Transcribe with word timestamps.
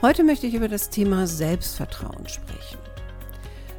Heute 0.00 0.22
möchte 0.22 0.46
ich 0.46 0.54
über 0.54 0.68
das 0.68 0.90
Thema 0.90 1.26
Selbstvertrauen 1.26 2.28
sprechen. 2.28 2.78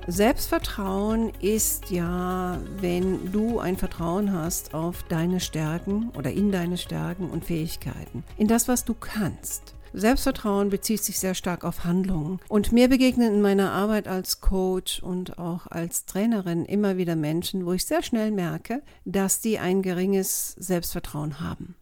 Selbstvertrauen 0.05 1.31
ist 1.39 1.91
ja, 1.91 2.59
wenn 2.81 3.31
du 3.31 3.59
ein 3.59 3.77
Vertrauen 3.77 4.33
hast 4.33 4.73
auf 4.73 5.03
deine 5.03 5.39
Stärken 5.39 6.09
oder 6.17 6.29
in 6.33 6.51
deine 6.51 6.75
Stärken 6.75 7.29
und 7.29 7.45
Fähigkeiten, 7.45 8.25
in 8.37 8.49
das, 8.49 8.67
was 8.67 8.83
du 8.83 8.95
kannst. 8.95 9.75
Selbstvertrauen 9.93 10.69
bezieht 10.69 11.01
sich 11.01 11.17
sehr 11.19 11.35
stark 11.35 11.63
auf 11.63 11.85
Handlungen. 11.85 12.41
Und 12.49 12.73
mir 12.73 12.89
begegnen 12.89 13.35
in 13.35 13.41
meiner 13.41 13.71
Arbeit 13.71 14.09
als 14.09 14.41
Coach 14.41 15.01
und 15.01 15.39
auch 15.39 15.67
als 15.67 16.03
Trainerin 16.03 16.65
immer 16.65 16.97
wieder 16.97 17.15
Menschen, 17.15 17.65
wo 17.65 17.71
ich 17.71 17.85
sehr 17.85 18.03
schnell 18.03 18.31
merke, 18.31 18.81
dass 19.05 19.39
die 19.39 19.57
ein 19.57 19.81
geringes 19.81 20.51
Selbstvertrauen 20.59 21.39
haben. 21.39 21.75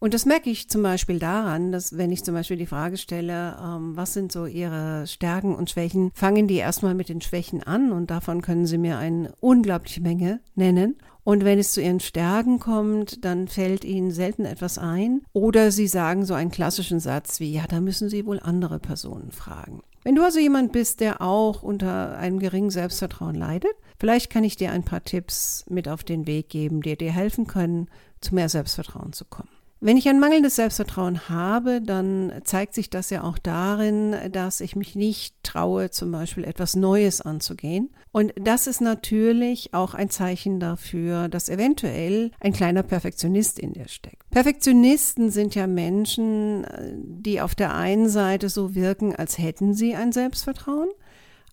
Und 0.00 0.14
das 0.14 0.24
merke 0.24 0.48
ich 0.48 0.70
zum 0.70 0.82
Beispiel 0.82 1.18
daran, 1.18 1.72
dass 1.72 1.98
wenn 1.98 2.10
ich 2.10 2.24
zum 2.24 2.34
Beispiel 2.34 2.56
die 2.56 2.66
Frage 2.66 2.96
stelle, 2.96 3.58
ähm, 3.62 3.96
was 3.96 4.14
sind 4.14 4.32
so 4.32 4.46
Ihre 4.46 5.06
Stärken 5.06 5.54
und 5.54 5.68
Schwächen, 5.68 6.10
fangen 6.14 6.48
die 6.48 6.56
erstmal 6.56 6.94
mit 6.94 7.10
den 7.10 7.20
Schwächen 7.20 7.62
an 7.62 7.92
und 7.92 8.10
davon 8.10 8.40
können 8.40 8.64
Sie 8.64 8.78
mir 8.78 8.96
eine 8.96 9.34
unglaubliche 9.40 10.00
Menge 10.00 10.40
nennen. 10.54 10.96
Und 11.22 11.44
wenn 11.44 11.58
es 11.58 11.72
zu 11.72 11.82
ihren 11.82 12.00
Stärken 12.00 12.58
kommt, 12.60 13.26
dann 13.26 13.46
fällt 13.46 13.84
ihnen 13.84 14.10
selten 14.10 14.46
etwas 14.46 14.78
ein. 14.78 15.20
Oder 15.34 15.70
sie 15.70 15.86
sagen 15.86 16.24
so 16.24 16.32
einen 16.32 16.50
klassischen 16.50 16.98
Satz 16.98 17.38
wie, 17.38 17.52
ja, 17.52 17.66
da 17.68 17.82
müssen 17.82 18.08
Sie 18.08 18.24
wohl 18.24 18.40
andere 18.40 18.78
Personen 18.78 19.30
fragen. 19.30 19.82
Wenn 20.02 20.14
du 20.14 20.24
also 20.24 20.38
jemand 20.38 20.72
bist, 20.72 21.00
der 21.00 21.20
auch 21.20 21.62
unter 21.62 22.16
einem 22.16 22.38
geringen 22.38 22.70
Selbstvertrauen 22.70 23.34
leidet, 23.34 23.74
vielleicht 23.98 24.30
kann 24.30 24.44
ich 24.44 24.56
dir 24.56 24.72
ein 24.72 24.82
paar 24.82 25.04
Tipps 25.04 25.66
mit 25.68 25.88
auf 25.88 26.04
den 26.04 26.26
Weg 26.26 26.48
geben, 26.48 26.80
die 26.80 26.96
dir 26.96 27.12
helfen 27.12 27.46
können, 27.46 27.88
zu 28.22 28.34
mehr 28.34 28.48
Selbstvertrauen 28.48 29.12
zu 29.12 29.26
kommen. 29.26 29.59
Wenn 29.82 29.96
ich 29.96 30.10
ein 30.10 30.20
mangelndes 30.20 30.56
Selbstvertrauen 30.56 31.30
habe, 31.30 31.80
dann 31.80 32.32
zeigt 32.44 32.74
sich 32.74 32.90
das 32.90 33.08
ja 33.08 33.22
auch 33.22 33.38
darin, 33.38 34.14
dass 34.30 34.60
ich 34.60 34.76
mich 34.76 34.94
nicht 34.94 35.34
traue, 35.42 35.90
zum 35.90 36.12
Beispiel 36.12 36.44
etwas 36.44 36.76
Neues 36.76 37.22
anzugehen. 37.22 37.88
Und 38.12 38.34
das 38.36 38.66
ist 38.66 38.82
natürlich 38.82 39.72
auch 39.72 39.94
ein 39.94 40.10
Zeichen 40.10 40.60
dafür, 40.60 41.28
dass 41.28 41.48
eventuell 41.48 42.30
ein 42.40 42.52
kleiner 42.52 42.82
Perfektionist 42.82 43.58
in 43.58 43.72
dir 43.72 43.88
steckt. 43.88 44.28
Perfektionisten 44.28 45.30
sind 45.30 45.54
ja 45.54 45.66
Menschen, 45.66 46.66
die 47.02 47.40
auf 47.40 47.54
der 47.54 47.74
einen 47.74 48.10
Seite 48.10 48.50
so 48.50 48.74
wirken, 48.74 49.16
als 49.16 49.38
hätten 49.38 49.72
sie 49.72 49.94
ein 49.94 50.12
Selbstvertrauen, 50.12 50.90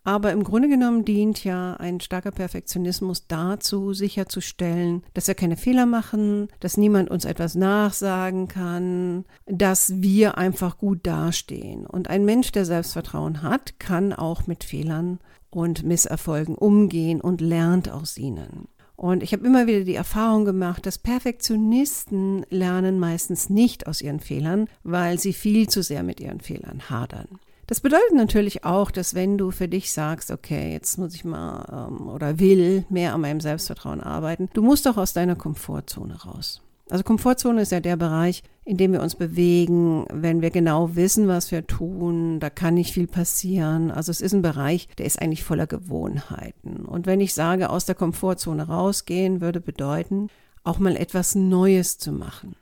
aber 0.07 0.31
im 0.31 0.45
Grunde 0.45 0.69
genommen 0.69 1.03
dient 1.03 1.43
ja 1.43 1.73
ein 1.73 1.99
starker 1.99 2.31
Perfektionismus 2.31 3.27
dazu, 3.27 3.91
sicherzustellen, 3.91 5.03
dass 5.13 5.27
wir 5.27 5.35
keine 5.35 5.57
Fehler 5.57 5.85
machen, 5.85 6.47
dass 6.61 6.77
niemand 6.77 7.11
uns 7.11 7.25
etwas 7.25 7.55
nachsagen 7.55 8.47
kann, 8.47 9.25
dass 9.47 10.01
wir 10.01 10.37
einfach 10.37 10.77
gut 10.77 11.05
dastehen. 11.05 11.85
Und 11.85 12.09
ein 12.09 12.23
Mensch, 12.23 12.53
der 12.53 12.63
Selbstvertrauen 12.63 13.41
hat, 13.41 13.81
kann 13.81 14.13
auch 14.13 14.47
mit 14.47 14.63
Fehlern 14.63 15.19
und 15.49 15.83
Misserfolgen 15.83 16.55
umgehen 16.55 17.19
und 17.19 17.41
lernt 17.41 17.91
aus 17.91 18.17
ihnen. 18.17 18.69
Und 18.95 19.23
ich 19.23 19.33
habe 19.33 19.45
immer 19.45 19.67
wieder 19.67 19.83
die 19.83 19.95
Erfahrung 19.95 20.45
gemacht, 20.45 20.85
dass 20.85 20.99
Perfektionisten 20.99 22.45
lernen 22.49 22.97
meistens 22.97 23.49
nicht 23.49 23.87
aus 23.87 24.01
ihren 24.01 24.21
Fehlern, 24.21 24.69
weil 24.83 25.19
sie 25.19 25.33
viel 25.33 25.67
zu 25.67 25.83
sehr 25.83 26.03
mit 26.03 26.21
ihren 26.21 26.39
Fehlern 26.39 26.89
hadern. 26.89 27.27
Das 27.67 27.81
bedeutet 27.81 28.13
natürlich 28.13 28.63
auch, 28.63 28.91
dass 28.91 29.13
wenn 29.13 29.37
du 29.37 29.51
für 29.51 29.67
dich 29.67 29.91
sagst, 29.91 30.31
okay, 30.31 30.71
jetzt 30.71 30.97
muss 30.97 31.13
ich 31.13 31.25
mal 31.25 31.89
ähm, 31.89 32.07
oder 32.07 32.39
will 32.39 32.85
mehr 32.89 33.13
an 33.13 33.21
meinem 33.21 33.41
Selbstvertrauen 33.41 33.99
arbeiten, 33.99 34.49
du 34.53 34.61
musst 34.61 34.85
doch 34.85 34.95
aus 34.95 35.11
deiner 35.11 35.35
Komfortzone 35.35 36.23
raus. 36.23 36.61
Also 36.89 37.03
Komfortzone 37.03 37.61
ist 37.61 37.73
ja 37.73 37.81
der 37.81 37.97
Bereich, 37.97 38.43
in 38.63 38.77
dem 38.77 38.93
wir 38.93 39.01
uns 39.01 39.15
bewegen, 39.15 40.05
wenn 40.09 40.41
wir 40.41 40.51
genau 40.51 40.95
wissen, 40.95 41.27
was 41.27 41.51
wir 41.51 41.67
tun, 41.67 42.39
da 42.39 42.49
kann 42.49 42.75
nicht 42.75 42.93
viel 42.93 43.07
passieren. 43.07 43.91
Also 43.91 44.11
es 44.11 44.21
ist 44.21 44.33
ein 44.33 44.41
Bereich, 44.41 44.87
der 44.97 45.05
ist 45.05 45.21
eigentlich 45.21 45.43
voller 45.43 45.67
Gewohnheiten. 45.67 46.85
Und 46.85 47.05
wenn 47.05 47.19
ich 47.19 47.33
sage, 47.33 47.69
aus 47.69 47.85
der 47.85 47.95
Komfortzone 47.95 48.67
rausgehen, 48.67 49.41
würde 49.41 49.59
bedeuten, 49.59 50.29
auch 50.63 50.79
mal 50.79 50.95
etwas 50.95 51.35
Neues 51.35 51.97
zu 51.97 52.13
machen. 52.13 52.55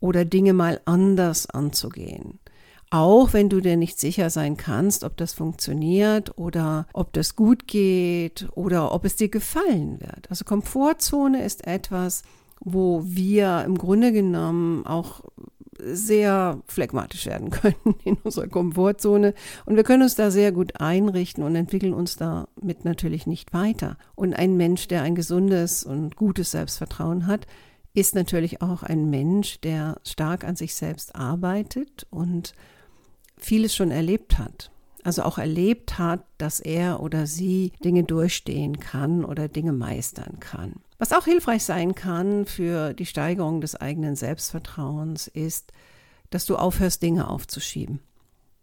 Oder 0.00 0.24
Dinge 0.24 0.54
mal 0.54 0.80
anders 0.86 1.48
anzugehen. 1.48 2.39
Auch 2.90 3.32
wenn 3.32 3.48
du 3.48 3.60
dir 3.60 3.76
nicht 3.76 4.00
sicher 4.00 4.30
sein 4.30 4.56
kannst, 4.56 5.04
ob 5.04 5.16
das 5.16 5.32
funktioniert 5.32 6.36
oder 6.36 6.88
ob 6.92 7.12
das 7.12 7.36
gut 7.36 7.68
geht 7.68 8.48
oder 8.54 8.92
ob 8.92 9.04
es 9.04 9.14
dir 9.14 9.28
gefallen 9.28 10.00
wird. 10.00 10.28
Also 10.28 10.44
Komfortzone 10.44 11.44
ist 11.44 11.68
etwas, 11.68 12.22
wo 12.58 13.02
wir 13.04 13.62
im 13.64 13.78
Grunde 13.78 14.12
genommen 14.12 14.84
auch 14.86 15.22
sehr 15.82 16.60
phlegmatisch 16.66 17.26
werden 17.26 17.50
können 17.50 17.94
in 18.04 18.16
unserer 18.24 18.48
Komfortzone. 18.48 19.34
Und 19.66 19.76
wir 19.76 19.84
können 19.84 20.02
uns 20.02 20.16
da 20.16 20.30
sehr 20.30 20.52
gut 20.52 20.80
einrichten 20.80 21.44
und 21.44 21.54
entwickeln 21.56 21.94
uns 21.94 22.16
damit 22.16 22.84
natürlich 22.84 23.26
nicht 23.26 23.52
weiter. 23.52 23.96
Und 24.14 24.34
ein 24.34 24.56
Mensch, 24.56 24.88
der 24.88 25.02
ein 25.02 25.14
gesundes 25.14 25.84
und 25.84 26.16
gutes 26.16 26.50
Selbstvertrauen 26.50 27.26
hat, 27.26 27.46
ist 27.94 28.14
natürlich 28.14 28.62
auch 28.62 28.82
ein 28.82 29.10
Mensch, 29.10 29.60
der 29.60 30.00
stark 30.04 30.44
an 30.44 30.56
sich 30.56 30.74
selbst 30.74 31.14
arbeitet 31.16 32.06
und 32.10 32.54
vieles 33.44 33.74
schon 33.74 33.90
erlebt 33.90 34.38
hat. 34.38 34.70
Also 35.02 35.22
auch 35.22 35.38
erlebt 35.38 35.98
hat, 35.98 36.24
dass 36.36 36.60
er 36.60 37.00
oder 37.00 37.26
sie 37.26 37.72
Dinge 37.82 38.04
durchstehen 38.04 38.80
kann 38.80 39.24
oder 39.24 39.48
Dinge 39.48 39.72
meistern 39.72 40.40
kann. 40.40 40.74
Was 40.98 41.12
auch 41.12 41.24
hilfreich 41.24 41.64
sein 41.64 41.94
kann 41.94 42.44
für 42.44 42.92
die 42.92 43.06
Steigerung 43.06 43.62
des 43.62 43.74
eigenen 43.74 44.14
Selbstvertrauens 44.14 45.26
ist, 45.26 45.72
dass 46.28 46.44
du 46.44 46.56
aufhörst, 46.56 47.02
Dinge 47.02 47.28
aufzuschieben. 47.28 48.00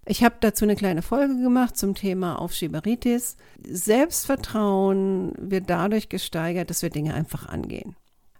Ich 0.05 0.23
habe 0.23 0.35
dazu 0.39 0.63
eine 0.63 0.75
kleine 0.75 1.01
Folge 1.01 1.41
gemacht 1.41 1.75
zum 1.75 1.93
Thema 1.93 2.39
Aufschieberitis. 2.39 3.35
Selbstvertrauen 3.67 5.33
wird 5.37 5.69
dadurch 5.69 6.07
gesteigert, 6.07 6.69
dass 6.69 6.81
wir 6.81 6.89
Dinge 6.89 7.13
einfach 7.13 7.47
angehen. 7.47 7.95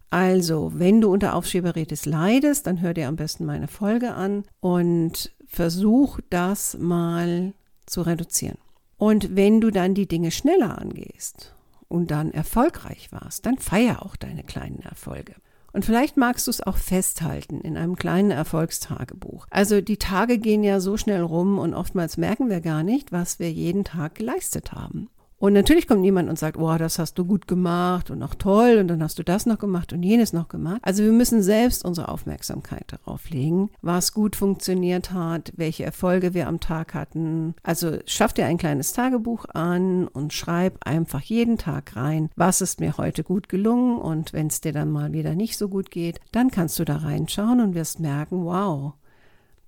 Also, 0.10 0.72
wenn 0.76 1.02
du 1.02 1.12
unter 1.12 1.36
Aufschieberitis 1.36 2.06
leidest, 2.06 2.68
dann 2.68 2.80
hör 2.80 2.94
dir 2.94 3.10
am 3.10 3.18
besten 3.18 3.46
meine 3.46 3.68
Folge 3.68 4.14
an 4.14 4.46
und 4.62 5.36
versuch 5.48 6.20
das 6.30 6.78
mal 6.78 7.54
zu 7.86 8.02
reduzieren. 8.02 8.58
Und 8.98 9.36
wenn 9.36 9.62
du 9.62 9.72
dann 9.72 9.94
die 9.94 10.08
Dinge 10.08 10.32
schneller 10.32 10.78
angehst 10.78 11.54
und 11.88 12.12
dann 12.12 12.32
erfolgreich 12.32 13.12
warst, 13.12 13.46
dann 13.46 13.58
feier 13.58 14.06
auch 14.06 14.16
deine 14.16 14.44
kleinen 14.44 14.82
Erfolge. 14.82 15.36
Und 15.74 15.86
vielleicht 15.86 16.18
magst 16.18 16.48
du 16.48 16.52
es 16.52 16.62
auch 16.62 16.78
festhalten 16.78 17.62
in 17.62 17.78
einem 17.78 17.96
kleinen 17.96 18.32
Erfolgstagebuch. 18.32 19.46
Also 19.52 19.80
die 19.80 19.98
Tage 19.98 20.40
gehen 20.40 20.64
ja 20.64 20.80
so 20.80 20.98
schnell 20.98 21.22
rum 21.22 21.60
und 21.60 21.76
oftmals 21.76 22.18
merken 22.18 22.50
wir 22.50 22.62
gar 22.62 22.84
nicht, 22.84 23.12
was 23.12 23.38
wir 23.38 23.52
jeden 23.52 23.84
Tag 23.84 24.16
geleistet 24.16 24.72
haben. 24.72 25.10
Und 25.40 25.54
natürlich 25.54 25.88
kommt 25.88 26.02
niemand 26.02 26.30
und 26.30 26.40
sagt, 26.40 26.58
oh, 26.58 26.78
das 26.78 26.98
hast 26.98 27.20
du 27.20 27.26
gut 27.26 27.48
gemacht 27.48 28.10
und 28.10 28.24
auch 28.24 28.34
toll 28.34 28.78
und 28.80 28.88
dann 28.88 29.04
hast 29.04 29.20
du 29.20 29.24
das 29.24 29.46
noch 29.46 29.60
gemacht 29.60 29.94
und 29.94 30.02
jenes 30.02 30.34
noch 30.34 30.48
gemacht. 30.48 30.80
Also 30.82 31.04
wir 31.04 31.12
müssen 31.12 31.44
selbst 31.44 31.86
unsere 31.86 32.10
Aufmerksamkeit 32.10 32.86
darauf 32.88 33.30
legen, 33.30 33.70
was 33.82 34.14
gut 34.14 34.36
funktioniert 34.36 35.12
hat, 35.12 35.54
welche 35.56 35.84
Erfolge 35.84 36.34
wir 36.34 36.48
am 36.48 36.60
Tag 36.60 36.96
hatten. 36.96 37.54
Also 37.62 38.00
schaff 38.08 38.34
dir 38.34 38.48
ein 38.48 38.58
kleines 38.58 38.94
Tagebuch 38.94 39.46
an 39.54 40.08
und 40.08 40.34
schreib 40.34 40.80
einfach 40.88 41.22
jeden 41.22 41.60
Tag 41.60 41.96
rein, 41.96 42.30
was 42.36 42.62
ist 42.62 42.80
mir 42.80 42.98
heute 42.98 43.24
gut 43.24 43.48
gelungen 43.48 44.00
und 44.00 44.34
wenn 44.34 44.48
es 44.48 44.62
dir 44.62 44.74
dann 44.74 44.90
mal 44.90 45.14
wieder 45.14 45.36
nicht 45.36 45.58
so 45.60 45.70
gut 45.70 45.92
geht, 45.92 46.20
dann 46.32 46.50
kannst 46.50 46.80
du 46.80 46.84
da 46.84 46.98
reinschauen 46.98 47.62
und 47.62 47.76
wirst 47.76 48.00
merken, 48.00 48.44
wow, 48.44 48.94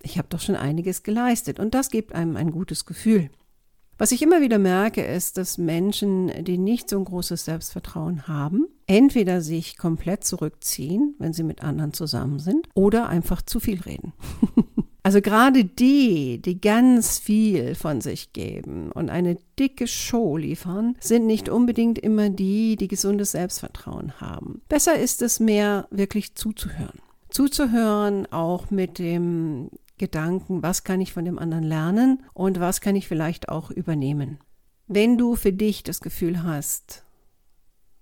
ich 0.01 0.17
habe 0.17 0.29
doch 0.29 0.39
schon 0.39 0.55
einiges 0.55 1.03
geleistet 1.03 1.59
und 1.59 1.75
das 1.75 1.91
gibt 1.91 2.15
einem 2.15 2.37
ein 2.37 2.49
gutes 2.49 2.85
Gefühl. 2.85 3.29
Was 3.99 4.13
ich 4.13 4.21
immer 4.21 4.39
wieder 4.39 4.59
merke, 4.59 5.03
ist, 5.03 5.35
dass 5.35 5.57
Menschen, 5.57 6.31
die 6.45 6.57
nicht 6.57 6.89
so 6.89 6.97
ein 6.97 7.03
großes 7.03 7.43
Selbstvertrauen 7.43 8.29
haben, 8.29 8.65
entweder 8.87 9.41
sich 9.41 9.77
komplett 9.77 10.23
zurückziehen, 10.23 11.15
wenn 11.19 11.33
sie 11.33 11.43
mit 11.43 11.65
anderen 11.65 11.91
zusammen 11.91 12.39
sind, 12.39 12.69
oder 12.73 13.09
einfach 13.09 13.41
zu 13.41 13.59
viel 13.59 13.81
reden. 13.81 14.13
also 15.03 15.19
gerade 15.19 15.65
die, 15.65 16.41
die 16.41 16.61
ganz 16.61 17.19
viel 17.19 17.75
von 17.75 17.99
sich 17.99 18.31
geben 18.31 18.89
und 18.93 19.09
eine 19.09 19.37
dicke 19.59 19.85
Show 19.85 20.37
liefern, 20.37 20.95
sind 21.01 21.27
nicht 21.27 21.49
unbedingt 21.49 21.99
immer 21.99 22.29
die, 22.29 22.77
die 22.77 22.87
gesundes 22.87 23.31
Selbstvertrauen 23.31 24.21
haben. 24.21 24.61
Besser 24.69 24.97
ist 24.97 25.21
es 25.21 25.41
mehr, 25.41 25.89
wirklich 25.91 26.35
zuzuhören. 26.35 26.99
Zuzuhören, 27.29 28.31
auch 28.31 28.71
mit 28.71 28.97
dem 28.97 29.69
Gedanken, 29.99 30.63
was 30.63 30.83
kann 30.83 31.01
ich 31.01 31.13
von 31.13 31.25
dem 31.25 31.37
anderen 31.37 31.63
lernen 31.63 32.23
und 32.33 32.59
was 32.59 32.81
kann 32.81 32.95
ich 32.95 33.07
vielleicht 33.07 33.49
auch 33.49 33.69
übernehmen. 33.69 34.39
Wenn 34.87 35.17
du 35.19 35.35
für 35.35 35.53
dich 35.53 35.83
das 35.83 36.01
Gefühl 36.01 36.41
hast, 36.41 37.03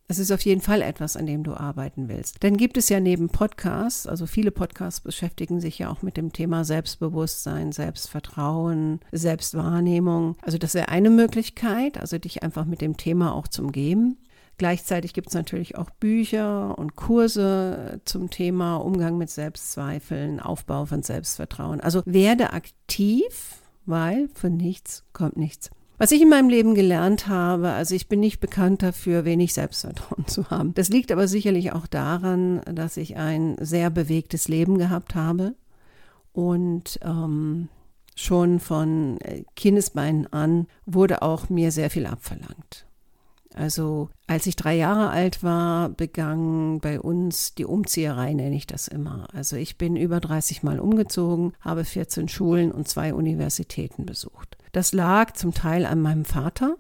es 0.09 0.19
ist 0.19 0.31
auf 0.31 0.41
jeden 0.41 0.61
Fall 0.61 0.81
etwas, 0.81 1.17
an 1.17 1.25
dem 1.25 1.43
du 1.43 1.53
arbeiten 1.53 2.07
willst. 2.07 2.41
Dann 2.41 2.55
gibt 2.55 2.77
es 2.77 2.87
ja 2.87 3.01
neben 3.01 3.27
Podcasts, 3.27 4.07
also 4.07 4.25
viele 4.25 4.51
Podcasts 4.51 5.01
beschäftigen 5.01 5.59
sich 5.59 5.79
ja 5.79 5.89
auch 5.89 6.01
mit 6.01 6.15
dem 6.15 6.31
Thema 6.31 6.63
Selbstbewusstsein, 6.63 7.73
Selbstvertrauen, 7.73 9.01
Selbstwahrnehmung. 9.11 10.37
Also 10.41 10.57
das 10.57 10.75
wäre 10.75 10.87
eine 10.87 11.09
Möglichkeit, 11.09 11.97
also 11.97 12.17
dich 12.17 12.41
einfach 12.41 12.63
mit 12.63 12.79
dem 12.79 12.95
Thema 12.95 13.35
auch 13.35 13.49
zum 13.49 13.73
Geben. 13.73 14.17
Gleichzeitig 14.57 15.13
gibt 15.13 15.27
es 15.27 15.35
natürlich 15.35 15.77
auch 15.77 15.89
Bücher 15.91 16.77
und 16.77 16.95
Kurse 16.95 18.01
zum 18.05 18.31
Thema 18.31 18.77
Umgang 18.77 19.17
mit 19.17 19.29
Selbstzweifeln, 19.29 20.39
Aufbau 20.39 20.85
von 20.85 21.03
Selbstvertrauen. 21.03 21.79
Also 21.79 22.01
werde 22.05 22.53
aktiv, 22.53 23.61
weil 23.85 24.29
von 24.33 24.57
nichts 24.57 25.03
kommt 25.13 25.37
nichts. 25.37 25.69
Was 25.99 26.11
ich 26.11 26.21
in 26.21 26.29
meinem 26.29 26.49
Leben 26.49 26.75
gelernt 26.75 27.27
habe, 27.27 27.69
also 27.69 27.95
ich 27.95 28.07
bin 28.07 28.19
nicht 28.19 28.39
bekannt 28.39 28.83
dafür, 28.83 29.25
wenig 29.25 29.53
Selbstvertrauen 29.53 30.25
zu 30.27 30.49
haben. 30.49 30.73
Das 30.73 30.89
liegt 30.89 31.11
aber 31.11 31.27
sicherlich 31.27 31.71
auch 31.71 31.87
daran, 31.87 32.61
dass 32.65 32.97
ich 32.97 33.15
ein 33.15 33.57
sehr 33.59 33.91
bewegtes 33.91 34.47
Leben 34.47 34.79
gehabt 34.79 35.13
habe 35.13 35.55
und 36.33 36.99
ähm, 37.03 37.69
schon 38.15 38.59
von 38.59 39.19
äh, 39.21 39.43
Kindesbeinen 39.55 40.31
an 40.33 40.67
wurde 40.87 41.21
auch 41.21 41.49
mir 41.49 41.71
sehr 41.71 41.91
viel 41.91 42.07
abverlangt. 42.07 42.86
Also 43.57 44.09
als 44.27 44.45
ich 44.45 44.55
drei 44.55 44.75
Jahre 44.75 45.09
alt 45.09 45.41
war, 45.41 45.89
begann 45.89 46.79
bei 46.79 46.99
uns 46.99 47.55
die 47.55 47.65
Umzieherei, 47.65 48.33
nenne 48.33 48.55
ich 48.55 48.67
das 48.67 48.87
immer. 48.87 49.27
Also 49.33 49.55
ich 49.55 49.77
bin 49.77 49.95
über 49.95 50.19
30 50.19 50.63
Mal 50.63 50.79
umgezogen, 50.79 51.53
habe 51.61 51.83
14 51.83 52.27
Schulen 52.27 52.71
und 52.71 52.87
zwei 52.87 53.13
Universitäten 53.13 54.05
besucht. 54.05 54.57
Das 54.73 54.93
lag 54.93 55.33
zum 55.33 55.53
Teil 55.53 55.85
an 55.85 56.01
meinem 56.01 56.25
Vater, 56.25 56.75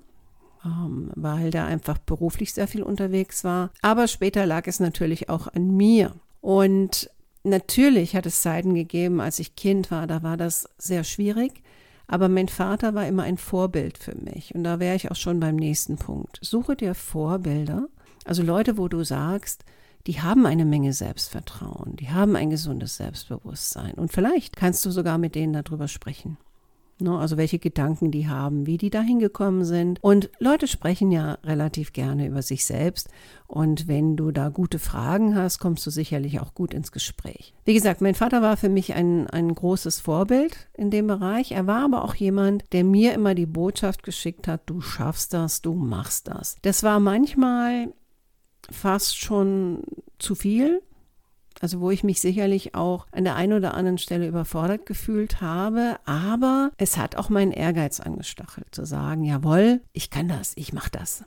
ähm, 0.63 1.11
weil 1.15 1.49
der 1.51 1.65
einfach 1.65 1.97
beruflich 1.97 2.53
sehr 2.53 2.67
viel 2.67 2.83
unterwegs 2.83 3.43
war. 3.43 3.71
Aber 3.81 4.07
später 4.07 4.45
lag 4.45 4.67
es 4.67 4.79
natürlich 4.79 5.29
auch 5.29 5.47
an 5.47 5.75
mir. 5.75 6.13
Und 6.41 7.09
natürlich 7.43 8.15
hat 8.15 8.25
es 8.25 8.41
Zeiten 8.41 8.75
gegeben, 8.75 9.19
als 9.19 9.39
ich 9.39 9.55
Kind 9.55 9.89
war, 9.89 10.05
da 10.05 10.21
war 10.21 10.37
das 10.37 10.69
sehr 10.77 11.03
schwierig. 11.03 11.63
Aber 12.07 12.29
mein 12.29 12.47
Vater 12.47 12.93
war 12.93 13.05
immer 13.07 13.23
ein 13.23 13.37
Vorbild 13.37 13.97
für 13.97 14.15
mich. 14.15 14.55
Und 14.55 14.63
da 14.63 14.79
wäre 14.79 14.95
ich 14.95 15.11
auch 15.11 15.15
schon 15.15 15.39
beim 15.39 15.57
nächsten 15.57 15.97
Punkt. 15.97 16.39
Suche 16.41 16.75
dir 16.75 16.95
Vorbilder, 16.95 17.87
also 18.25 18.43
Leute, 18.43 18.77
wo 18.77 18.87
du 18.87 19.03
sagst, 19.03 19.63
die 20.07 20.21
haben 20.21 20.45
eine 20.45 20.63
Menge 20.63 20.93
Selbstvertrauen, 20.93 21.97
die 21.97 22.09
haben 22.09 22.37
ein 22.37 22.49
gesundes 22.49 22.95
Selbstbewusstsein. 22.95 23.93
Und 23.95 24.11
vielleicht 24.11 24.55
kannst 24.55 24.85
du 24.85 24.91
sogar 24.91 25.17
mit 25.17 25.35
denen 25.35 25.53
darüber 25.53 25.89
sprechen. 25.89 26.37
Ne, 26.99 27.15
also 27.15 27.37
welche 27.37 27.59
Gedanken 27.59 28.09
die 28.09 28.27
haben, 28.27 28.65
wie 28.65 28.77
die 28.77 28.89
dahin 28.89 29.19
gekommen 29.19 29.65
sind. 29.65 29.99
Und 30.01 30.31
Leute 30.39 30.65
sprechen 30.65 31.11
ja 31.11 31.33
relativ 31.43 31.93
gerne 31.93 32.25
über 32.25 32.41
sich 32.41 32.65
selbst. 32.65 33.09
Und 33.45 33.87
wenn 33.87 34.17
du 34.17 34.31
da 34.31 34.49
gute 34.49 34.79
Fragen 34.79 35.35
hast, 35.35 35.59
kommst 35.59 35.85
du 35.85 35.91
sicherlich 35.91 36.39
auch 36.39 36.55
gut 36.55 36.73
ins 36.73 36.91
Gespräch. 36.91 37.53
Wie 37.65 37.75
gesagt, 37.75 38.01
mein 38.01 38.15
Vater 38.15 38.41
war 38.41 38.57
für 38.57 38.69
mich 38.69 38.95
ein, 38.95 39.27
ein 39.27 39.53
großes 39.53 39.99
Vorbild 39.99 40.69
in 40.73 40.89
dem 40.89 41.05
Bereich. 41.05 41.51
Er 41.51 41.67
war 41.67 41.85
aber 41.85 42.03
auch 42.03 42.15
jemand, 42.15 42.63
der 42.73 42.83
mir 42.83 43.13
immer 43.13 43.35
die 43.35 43.45
Botschaft 43.45 44.01
geschickt 44.01 44.47
hat, 44.47 44.61
du 44.65 44.81
schaffst 44.81 45.33
das, 45.33 45.61
du 45.61 45.75
machst 45.75 46.27
das. 46.27 46.57
Das 46.63 46.81
war 46.81 46.99
manchmal 46.99 47.93
fast 48.71 49.17
schon 49.17 49.83
zu 50.17 50.33
viel, 50.33 50.81
also 51.61 51.79
wo 51.79 51.91
ich 51.91 52.03
mich 52.03 52.21
sicherlich 52.21 52.75
auch 52.75 53.07
an 53.11 53.23
der 53.23 53.35
einen 53.35 53.53
oder 53.53 53.73
anderen 53.73 53.97
Stelle 53.97 54.27
überfordert 54.27 54.85
gefühlt 54.85 55.41
habe, 55.41 55.97
aber 56.05 56.71
es 56.77 56.97
hat 56.97 57.15
auch 57.15 57.29
meinen 57.29 57.51
Ehrgeiz 57.51 57.99
angestachelt, 57.99 58.73
zu 58.73 58.85
sagen, 58.85 59.23
jawohl, 59.23 59.81
ich 59.93 60.09
kann 60.09 60.27
das, 60.27 60.53
ich 60.55 60.73
mache 60.73 60.91
das. 60.91 61.23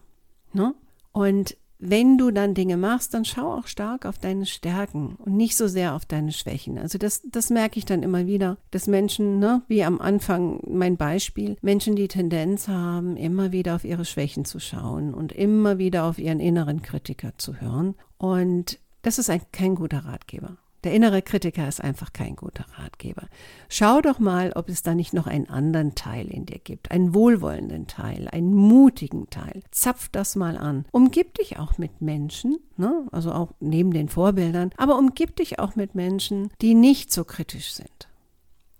Ne? 0.52 0.74
Und 1.12 1.56
wenn 1.82 2.18
du 2.18 2.30
dann 2.30 2.52
Dinge 2.52 2.76
machst, 2.76 3.14
dann 3.14 3.24
schau 3.24 3.54
auch 3.54 3.66
stark 3.66 4.04
auf 4.04 4.18
deine 4.18 4.44
Stärken 4.44 5.16
und 5.16 5.34
nicht 5.34 5.56
so 5.56 5.66
sehr 5.66 5.94
auf 5.94 6.04
deine 6.04 6.30
Schwächen. 6.30 6.78
Also 6.78 6.98
das, 6.98 7.22
das 7.24 7.48
merke 7.48 7.78
ich 7.78 7.86
dann 7.86 8.02
immer 8.02 8.26
wieder, 8.26 8.58
dass 8.70 8.86
Menschen, 8.86 9.38
ne, 9.38 9.62
wie 9.66 9.82
am 9.82 9.98
Anfang 9.98 10.60
mein 10.68 10.98
Beispiel, 10.98 11.56
Menschen 11.62 11.96
die 11.96 12.08
Tendenz 12.08 12.68
haben, 12.68 13.16
immer 13.16 13.50
wieder 13.50 13.74
auf 13.74 13.84
ihre 13.84 14.04
Schwächen 14.04 14.44
zu 14.44 14.60
schauen 14.60 15.14
und 15.14 15.32
immer 15.32 15.78
wieder 15.78 16.04
auf 16.04 16.18
ihren 16.18 16.38
inneren 16.38 16.82
Kritiker 16.82 17.32
zu 17.38 17.60
hören. 17.62 17.94
Und 18.18 18.78
das 19.02 19.18
ist 19.18 19.30
ein, 19.30 19.42
kein 19.52 19.74
guter 19.74 20.04
Ratgeber. 20.04 20.56
Der 20.84 20.94
innere 20.94 21.20
Kritiker 21.20 21.68
ist 21.68 21.82
einfach 21.82 22.14
kein 22.14 22.36
guter 22.36 22.64
Ratgeber. 22.78 23.28
Schau 23.68 24.00
doch 24.00 24.18
mal, 24.18 24.52
ob 24.54 24.70
es 24.70 24.82
da 24.82 24.94
nicht 24.94 25.12
noch 25.12 25.26
einen 25.26 25.48
anderen 25.48 25.94
Teil 25.94 26.26
in 26.28 26.46
dir 26.46 26.58
gibt, 26.58 26.90
einen 26.90 27.14
wohlwollenden 27.14 27.86
Teil, 27.86 28.28
einen 28.28 28.54
mutigen 28.54 29.28
Teil. 29.28 29.62
Zapf 29.70 30.08
das 30.08 30.36
mal 30.36 30.56
an. 30.56 30.86
Umgib 30.90 31.34
dich 31.34 31.58
auch 31.58 31.76
mit 31.76 32.00
Menschen, 32.00 32.58
ne? 32.78 33.06
also 33.12 33.32
auch 33.32 33.52
neben 33.60 33.92
den 33.92 34.08
Vorbildern, 34.08 34.70
aber 34.78 34.98
umgib 34.98 35.36
dich 35.36 35.58
auch 35.58 35.76
mit 35.76 35.94
Menschen, 35.94 36.48
die 36.62 36.74
nicht 36.74 37.12
so 37.12 37.24
kritisch 37.24 37.74
sind. 37.74 38.09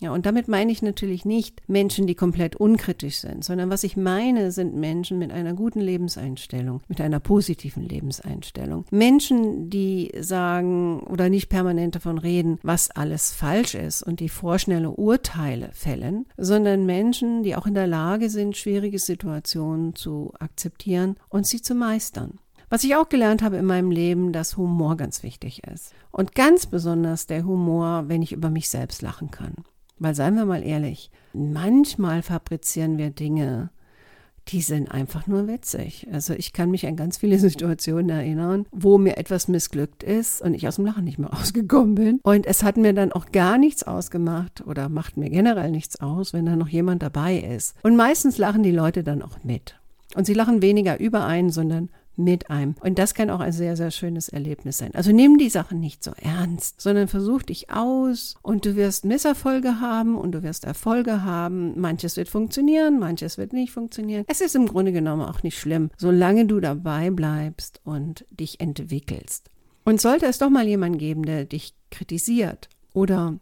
Ja, 0.02 0.12
und 0.12 0.24
damit 0.24 0.48
meine 0.48 0.72
ich 0.72 0.80
natürlich 0.80 1.26
nicht 1.26 1.60
Menschen, 1.68 2.06
die 2.06 2.14
komplett 2.14 2.56
unkritisch 2.56 3.18
sind, 3.18 3.44
sondern 3.44 3.68
was 3.68 3.84
ich 3.84 3.98
meine, 3.98 4.50
sind 4.50 4.74
Menschen 4.74 5.18
mit 5.18 5.30
einer 5.30 5.52
guten 5.52 5.80
Lebenseinstellung, 5.80 6.80
mit 6.88 7.02
einer 7.02 7.20
positiven 7.20 7.82
Lebenseinstellung. 7.82 8.86
Menschen, 8.90 9.68
die 9.68 10.10
sagen 10.18 11.00
oder 11.00 11.28
nicht 11.28 11.50
permanent 11.50 11.96
davon 11.96 12.16
reden, 12.16 12.58
was 12.62 12.90
alles 12.90 13.30
falsch 13.32 13.74
ist 13.74 14.02
und 14.02 14.20
die 14.20 14.30
vorschnelle 14.30 14.90
Urteile 14.90 15.68
fällen, 15.74 16.24
sondern 16.38 16.86
Menschen, 16.86 17.42
die 17.42 17.54
auch 17.54 17.66
in 17.66 17.74
der 17.74 17.86
Lage 17.86 18.30
sind, 18.30 18.56
schwierige 18.56 18.98
Situationen 18.98 19.94
zu 19.94 20.32
akzeptieren 20.38 21.16
und 21.28 21.46
sie 21.46 21.60
zu 21.60 21.74
meistern. 21.74 22.38
Was 22.70 22.84
ich 22.84 22.96
auch 22.96 23.10
gelernt 23.10 23.42
habe 23.42 23.56
in 23.56 23.66
meinem 23.66 23.90
Leben, 23.90 24.32
dass 24.32 24.56
Humor 24.56 24.96
ganz 24.96 25.22
wichtig 25.22 25.64
ist. 25.64 25.92
Und 26.10 26.34
ganz 26.34 26.66
besonders 26.66 27.26
der 27.26 27.44
Humor, 27.44 28.04
wenn 28.06 28.22
ich 28.22 28.32
über 28.32 28.48
mich 28.48 28.70
selbst 28.70 29.02
lachen 29.02 29.30
kann. 29.30 29.56
Weil 30.00 30.14
seien 30.14 30.34
wir 30.34 30.46
mal 30.46 30.64
ehrlich, 30.64 31.10
manchmal 31.34 32.22
fabrizieren 32.22 32.98
wir 32.98 33.10
Dinge, 33.10 33.70
die 34.48 34.62
sind 34.62 34.90
einfach 34.90 35.26
nur 35.26 35.46
witzig. 35.46 36.08
Also 36.10 36.32
ich 36.32 36.54
kann 36.54 36.70
mich 36.70 36.86
an 36.86 36.96
ganz 36.96 37.18
viele 37.18 37.38
Situationen 37.38 38.08
erinnern, 38.08 38.66
wo 38.72 38.96
mir 38.96 39.18
etwas 39.18 39.46
missglückt 39.46 40.02
ist 40.02 40.40
und 40.40 40.54
ich 40.54 40.66
aus 40.66 40.76
dem 40.76 40.86
Lachen 40.86 41.04
nicht 41.04 41.18
mehr 41.18 41.30
rausgekommen 41.32 41.94
bin. 41.94 42.20
Und 42.22 42.46
es 42.46 42.62
hat 42.62 42.78
mir 42.78 42.94
dann 42.94 43.12
auch 43.12 43.30
gar 43.30 43.58
nichts 43.58 43.82
ausgemacht 43.82 44.66
oder 44.66 44.88
macht 44.88 45.18
mir 45.18 45.28
generell 45.28 45.70
nichts 45.70 46.00
aus, 46.00 46.32
wenn 46.32 46.46
da 46.46 46.56
noch 46.56 46.68
jemand 46.68 47.02
dabei 47.02 47.38
ist. 47.38 47.76
Und 47.82 47.94
meistens 47.94 48.38
lachen 48.38 48.62
die 48.62 48.72
Leute 48.72 49.04
dann 49.04 49.22
auch 49.22 49.44
mit. 49.44 49.76
Und 50.16 50.26
sie 50.26 50.34
lachen 50.34 50.62
weniger 50.62 50.98
über 50.98 51.26
einen, 51.26 51.50
sondern 51.50 51.90
mit 52.16 52.50
einem. 52.50 52.74
Und 52.80 52.98
das 52.98 53.14
kann 53.14 53.30
auch 53.30 53.40
ein 53.40 53.52
sehr, 53.52 53.76
sehr 53.76 53.90
schönes 53.90 54.28
Erlebnis 54.28 54.78
sein. 54.78 54.94
Also 54.94 55.12
nimm 55.12 55.38
die 55.38 55.48
Sachen 55.48 55.80
nicht 55.80 56.04
so 56.04 56.12
ernst, 56.20 56.80
sondern 56.80 57.08
versuch 57.08 57.42
dich 57.42 57.70
aus 57.70 58.34
und 58.42 58.66
du 58.66 58.76
wirst 58.76 59.04
Misserfolge 59.04 59.80
haben 59.80 60.16
und 60.16 60.32
du 60.32 60.42
wirst 60.42 60.64
Erfolge 60.64 61.24
haben. 61.24 61.80
Manches 61.80 62.16
wird 62.16 62.28
funktionieren, 62.28 62.98
manches 62.98 63.38
wird 63.38 63.52
nicht 63.52 63.72
funktionieren. 63.72 64.24
Es 64.28 64.40
ist 64.40 64.54
im 64.54 64.66
Grunde 64.66 64.92
genommen 64.92 65.22
auch 65.22 65.42
nicht 65.42 65.58
schlimm, 65.58 65.90
solange 65.96 66.46
du 66.46 66.60
dabei 66.60 67.10
bleibst 67.10 67.80
und 67.84 68.26
dich 68.30 68.60
entwickelst. 68.60 69.50
Und 69.84 70.00
sollte 70.00 70.26
es 70.26 70.38
doch 70.38 70.50
mal 70.50 70.66
jemand 70.66 70.98
geben, 70.98 71.24
der 71.24 71.46
dich 71.46 71.74
kritisiert 71.90 72.68
oder 72.92 73.38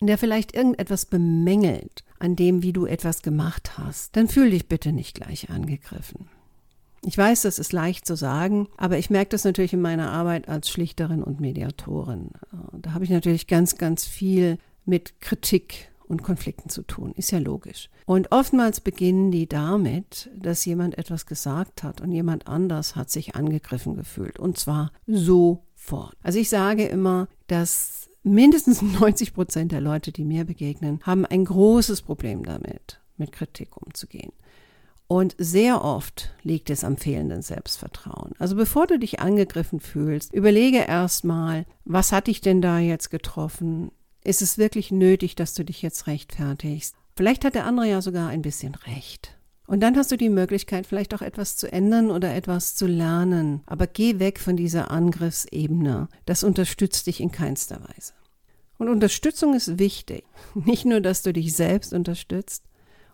der 0.00 0.18
vielleicht 0.18 0.54
irgendetwas 0.54 1.06
bemängelt 1.06 2.04
an 2.18 2.36
dem, 2.36 2.62
wie 2.62 2.72
du 2.72 2.86
etwas 2.86 3.22
gemacht 3.22 3.78
hast, 3.78 4.16
dann 4.16 4.28
fühl 4.28 4.50
dich 4.50 4.68
bitte 4.68 4.92
nicht 4.92 5.14
gleich 5.14 5.50
angegriffen. 5.50 6.28
Ich 7.02 7.16
weiß, 7.16 7.42
das 7.42 7.58
ist 7.58 7.72
leicht 7.72 8.06
zu 8.06 8.14
sagen, 8.14 8.68
aber 8.76 8.98
ich 8.98 9.08
merke 9.08 9.30
das 9.30 9.44
natürlich 9.44 9.72
in 9.72 9.80
meiner 9.80 10.10
Arbeit 10.10 10.48
als 10.48 10.68
Schlichterin 10.68 11.22
und 11.22 11.40
Mediatorin. 11.40 12.30
Da 12.72 12.92
habe 12.92 13.04
ich 13.04 13.10
natürlich 13.10 13.46
ganz, 13.46 13.78
ganz 13.78 14.04
viel 14.04 14.58
mit 14.84 15.20
Kritik 15.20 15.90
und 16.10 16.22
Konflikten 16.22 16.68
zu 16.68 16.82
tun. 16.82 17.12
Ist 17.16 17.30
ja 17.30 17.38
logisch. 17.38 17.88
Und 18.04 18.32
oftmals 18.32 18.80
beginnen 18.80 19.30
die 19.30 19.48
damit, 19.48 20.28
dass 20.36 20.64
jemand 20.64 20.98
etwas 20.98 21.24
gesagt 21.24 21.82
hat 21.84 22.00
und 22.00 22.10
jemand 22.10 22.48
anders 22.48 22.96
hat 22.96 23.10
sich 23.10 23.36
angegriffen 23.36 23.94
gefühlt. 23.94 24.38
Und 24.38 24.58
zwar 24.58 24.90
sofort. 25.06 26.16
Also 26.22 26.38
ich 26.38 26.50
sage 26.50 26.84
immer, 26.84 27.28
dass 27.46 28.10
mindestens 28.22 28.82
90 29.00 29.32
Prozent 29.32 29.72
der 29.72 29.80
Leute, 29.80 30.12
die 30.12 30.24
mir 30.24 30.44
begegnen, 30.44 31.00
haben 31.04 31.24
ein 31.24 31.44
großes 31.44 32.02
Problem 32.02 32.44
damit, 32.44 33.00
mit 33.16 33.32
Kritik 33.32 33.76
umzugehen. 33.76 34.32
Und 35.10 35.34
sehr 35.38 35.82
oft 35.82 36.30
liegt 36.44 36.70
es 36.70 36.84
am 36.84 36.96
fehlenden 36.96 37.42
Selbstvertrauen. 37.42 38.30
Also 38.38 38.54
bevor 38.54 38.86
du 38.86 38.96
dich 38.96 39.18
angegriffen 39.18 39.80
fühlst, 39.80 40.32
überlege 40.32 40.84
erstmal, 40.86 41.66
was 41.84 42.12
hat 42.12 42.28
dich 42.28 42.40
denn 42.42 42.62
da 42.62 42.78
jetzt 42.78 43.10
getroffen? 43.10 43.90
Ist 44.22 44.40
es 44.40 44.56
wirklich 44.56 44.92
nötig, 44.92 45.34
dass 45.34 45.52
du 45.54 45.64
dich 45.64 45.82
jetzt 45.82 46.06
rechtfertigst? 46.06 46.94
Vielleicht 47.16 47.44
hat 47.44 47.56
der 47.56 47.66
andere 47.66 47.88
ja 47.88 48.00
sogar 48.00 48.28
ein 48.28 48.42
bisschen 48.42 48.76
recht. 48.76 49.36
Und 49.66 49.80
dann 49.80 49.96
hast 49.96 50.12
du 50.12 50.16
die 50.16 50.28
Möglichkeit, 50.28 50.86
vielleicht 50.86 51.12
auch 51.12 51.22
etwas 51.22 51.56
zu 51.56 51.72
ändern 51.72 52.12
oder 52.12 52.32
etwas 52.32 52.76
zu 52.76 52.86
lernen. 52.86 53.64
Aber 53.66 53.88
geh 53.88 54.20
weg 54.20 54.38
von 54.38 54.56
dieser 54.56 54.92
Angriffsebene. 54.92 56.06
Das 56.24 56.44
unterstützt 56.44 57.08
dich 57.08 57.20
in 57.20 57.32
keinster 57.32 57.80
Weise. 57.82 58.12
Und 58.78 58.88
Unterstützung 58.88 59.54
ist 59.54 59.80
wichtig. 59.80 60.22
Nicht 60.54 60.84
nur, 60.84 61.00
dass 61.00 61.22
du 61.22 61.32
dich 61.32 61.56
selbst 61.56 61.92
unterstützt 61.92 62.62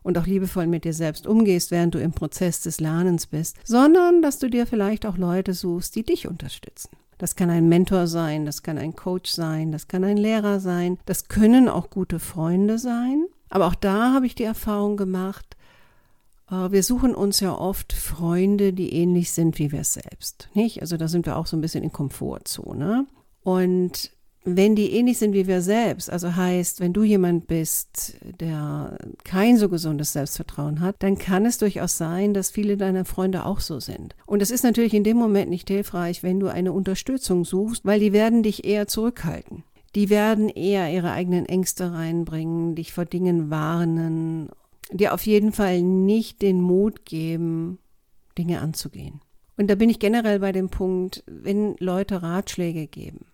und 0.06 0.16
auch 0.18 0.26
liebevoll 0.26 0.68
mit 0.68 0.84
dir 0.84 0.92
selbst 0.94 1.26
umgehst, 1.26 1.72
während 1.72 1.96
du 1.96 1.98
im 1.98 2.12
Prozess 2.12 2.60
des 2.60 2.78
Lernens 2.78 3.26
bist, 3.26 3.56
sondern 3.64 4.22
dass 4.22 4.38
du 4.38 4.48
dir 4.48 4.64
vielleicht 4.64 5.04
auch 5.04 5.16
Leute 5.16 5.52
suchst, 5.52 5.96
die 5.96 6.04
dich 6.04 6.28
unterstützen. 6.28 6.90
Das 7.18 7.34
kann 7.34 7.50
ein 7.50 7.68
Mentor 7.68 8.06
sein, 8.06 8.46
das 8.46 8.62
kann 8.62 8.78
ein 8.78 8.94
Coach 8.94 9.32
sein, 9.32 9.72
das 9.72 9.88
kann 9.88 10.04
ein 10.04 10.16
Lehrer 10.16 10.60
sein, 10.60 10.98
das 11.06 11.26
können 11.26 11.68
auch 11.68 11.90
gute 11.90 12.20
Freunde 12.20 12.78
sein. 12.78 13.26
Aber 13.48 13.66
auch 13.66 13.74
da 13.74 14.12
habe 14.12 14.26
ich 14.26 14.36
die 14.36 14.44
Erfahrung 14.44 14.96
gemacht, 14.96 15.56
äh, 16.50 16.70
wir 16.70 16.84
suchen 16.84 17.12
uns 17.12 17.40
ja 17.40 17.52
oft 17.52 17.92
Freunde, 17.92 18.72
die 18.72 18.92
ähnlich 18.92 19.32
sind 19.32 19.58
wie 19.58 19.72
wir 19.72 19.82
selbst, 19.82 20.50
nicht? 20.54 20.82
Also 20.82 20.96
da 20.96 21.08
sind 21.08 21.26
wir 21.26 21.36
auch 21.36 21.46
so 21.46 21.56
ein 21.56 21.60
bisschen 21.60 21.82
in 21.82 21.92
Komfortzone. 21.92 23.06
Und 23.42 24.12
wenn 24.48 24.76
die 24.76 24.92
ähnlich 24.92 25.18
sind 25.18 25.34
wie 25.34 25.48
wir 25.48 25.60
selbst, 25.60 26.08
also 26.08 26.36
heißt, 26.36 26.78
wenn 26.78 26.92
du 26.92 27.02
jemand 27.02 27.48
bist, 27.48 28.16
der 28.40 28.96
kein 29.24 29.56
so 29.56 29.68
gesundes 29.68 30.12
Selbstvertrauen 30.12 30.80
hat, 30.80 30.94
dann 31.00 31.18
kann 31.18 31.44
es 31.44 31.58
durchaus 31.58 31.98
sein, 31.98 32.32
dass 32.32 32.50
viele 32.50 32.76
deiner 32.76 33.04
Freunde 33.04 33.44
auch 33.44 33.58
so 33.58 33.80
sind. 33.80 34.14
Und 34.24 34.42
es 34.42 34.52
ist 34.52 34.62
natürlich 34.62 34.94
in 34.94 35.02
dem 35.02 35.16
Moment 35.16 35.50
nicht 35.50 35.68
hilfreich, 35.68 36.22
wenn 36.22 36.38
du 36.38 36.46
eine 36.46 36.72
Unterstützung 36.72 37.44
suchst, 37.44 37.84
weil 37.84 37.98
die 37.98 38.12
werden 38.12 38.44
dich 38.44 38.64
eher 38.64 38.86
zurückhalten. 38.86 39.64
Die 39.96 40.10
werden 40.10 40.48
eher 40.48 40.92
ihre 40.92 41.10
eigenen 41.10 41.46
Ängste 41.46 41.92
reinbringen, 41.92 42.76
dich 42.76 42.92
vor 42.92 43.04
Dingen 43.04 43.50
warnen, 43.50 44.50
dir 44.92 45.12
auf 45.12 45.26
jeden 45.26 45.50
Fall 45.50 45.82
nicht 45.82 46.40
den 46.40 46.60
Mut 46.60 47.04
geben, 47.04 47.80
Dinge 48.38 48.60
anzugehen. 48.60 49.20
Und 49.56 49.68
da 49.68 49.74
bin 49.74 49.90
ich 49.90 49.98
generell 49.98 50.38
bei 50.38 50.52
dem 50.52 50.68
Punkt, 50.68 51.24
wenn 51.26 51.74
Leute 51.80 52.22
Ratschläge 52.22 52.86
geben 52.86 53.26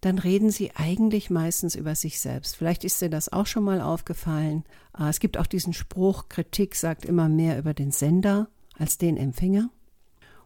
dann 0.00 0.18
reden 0.18 0.50
sie 0.50 0.72
eigentlich 0.74 1.30
meistens 1.30 1.74
über 1.74 1.94
sich 1.94 2.20
selbst. 2.20 2.56
Vielleicht 2.56 2.84
ist 2.84 3.00
dir 3.00 3.10
das 3.10 3.32
auch 3.32 3.46
schon 3.46 3.64
mal 3.64 3.80
aufgefallen. 3.80 4.64
Ah, 4.92 5.08
es 5.08 5.20
gibt 5.20 5.38
auch 5.38 5.46
diesen 5.46 5.72
Spruch, 5.72 6.28
Kritik 6.28 6.74
sagt 6.74 7.04
immer 7.04 7.28
mehr 7.28 7.58
über 7.58 7.74
den 7.74 7.90
Sender 7.90 8.48
als 8.78 8.98
den 8.98 9.16
Empfänger. 9.16 9.70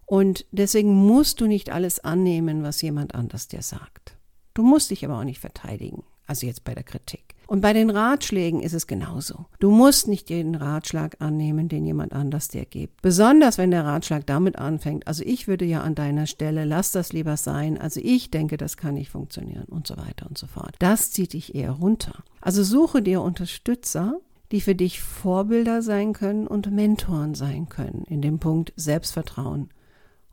Und 0.06 0.46
deswegen 0.50 0.94
musst 0.94 1.40
du 1.40 1.46
nicht 1.46 1.70
alles 1.70 2.00
annehmen, 2.00 2.62
was 2.62 2.82
jemand 2.82 3.14
anders 3.14 3.48
dir 3.48 3.62
sagt. 3.62 4.16
Du 4.54 4.62
musst 4.62 4.90
dich 4.90 5.04
aber 5.04 5.18
auch 5.18 5.24
nicht 5.24 5.40
verteidigen, 5.40 6.02
also 6.26 6.46
jetzt 6.46 6.64
bei 6.64 6.74
der 6.74 6.82
Kritik. 6.82 7.29
Und 7.50 7.62
bei 7.62 7.72
den 7.72 7.90
Ratschlägen 7.90 8.60
ist 8.60 8.74
es 8.74 8.86
genauso. 8.86 9.46
Du 9.58 9.72
musst 9.72 10.06
nicht 10.06 10.30
jeden 10.30 10.54
Ratschlag 10.54 11.16
annehmen, 11.18 11.68
den 11.68 11.84
jemand 11.84 12.12
anders 12.12 12.46
dir 12.46 12.64
gibt. 12.64 13.02
Besonders 13.02 13.58
wenn 13.58 13.72
der 13.72 13.84
Ratschlag 13.84 14.24
damit 14.24 14.54
anfängt, 14.54 15.08
also 15.08 15.24
ich 15.26 15.48
würde 15.48 15.64
ja 15.64 15.82
an 15.82 15.96
deiner 15.96 16.28
Stelle, 16.28 16.64
lass 16.64 16.92
das 16.92 17.12
lieber 17.12 17.36
sein, 17.36 17.76
also 17.76 17.98
ich 18.04 18.30
denke, 18.30 18.56
das 18.56 18.76
kann 18.76 18.94
nicht 18.94 19.10
funktionieren 19.10 19.64
und 19.64 19.88
so 19.88 19.96
weiter 19.96 20.28
und 20.28 20.38
so 20.38 20.46
fort. 20.46 20.76
Das 20.78 21.10
zieht 21.10 21.32
dich 21.32 21.56
eher 21.56 21.72
runter. 21.72 22.22
Also 22.40 22.62
suche 22.62 23.02
dir 23.02 23.20
Unterstützer, 23.20 24.20
die 24.52 24.60
für 24.60 24.76
dich 24.76 25.00
Vorbilder 25.00 25.82
sein 25.82 26.12
können 26.12 26.46
und 26.46 26.70
Mentoren 26.70 27.34
sein 27.34 27.68
können 27.68 28.04
in 28.04 28.22
dem 28.22 28.38
Punkt 28.38 28.72
Selbstvertrauen 28.76 29.70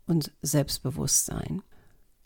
und 0.06 0.34
Selbstbewusstsein. 0.44 1.64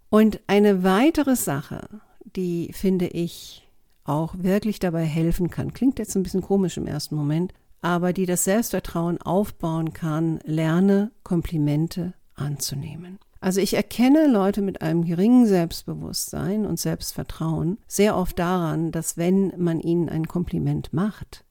Und 0.09 0.41
eine 0.47 0.83
weitere 0.83 1.37
Sache, 1.37 1.87
die 2.35 2.73
finde 2.73 3.07
ich 3.07 3.70
auch 4.03 4.35
wirklich 4.37 4.79
dabei 4.79 5.03
helfen 5.03 5.49
kann. 5.49 5.73
Klingt 5.73 5.99
jetzt 5.99 6.15
ein 6.15 6.23
bisschen 6.23 6.41
komisch 6.41 6.77
im 6.77 6.87
ersten 6.87 7.15
Moment, 7.15 7.53
aber 7.81 8.13
die 8.13 8.25
das 8.25 8.43
Selbstvertrauen 8.43 9.21
aufbauen 9.21 9.93
kann, 9.93 10.39
lerne 10.43 11.11
Komplimente 11.23 12.13
anzunehmen. 12.35 13.19
Also 13.39 13.59
ich 13.59 13.73
erkenne 13.73 14.27
Leute 14.27 14.61
mit 14.61 14.81
einem 14.81 15.03
geringen 15.03 15.47
Selbstbewusstsein 15.47 16.65
und 16.65 16.79
Selbstvertrauen 16.79 17.79
sehr 17.87 18.15
oft 18.15 18.37
daran, 18.37 18.91
dass 18.91 19.17
wenn 19.17 19.53
man 19.57 19.79
ihnen 19.79 20.09
ein 20.09 20.27
Kompliment 20.27 20.93
macht, 20.93 21.43